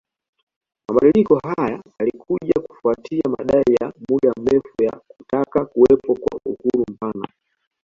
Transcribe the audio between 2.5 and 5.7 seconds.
kufuatia madai ya muda mrefu ya kutaka